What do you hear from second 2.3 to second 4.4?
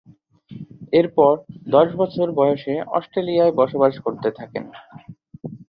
বয়সে অস্ট্রেলিয়ায় বসবাস করতে